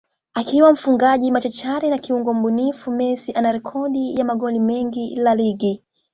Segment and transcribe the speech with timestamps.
[0.33, 5.75] akiwa mfungaji machachari na kiungo mbunifu Messi ana Rekodi ya magoli mengi La Liga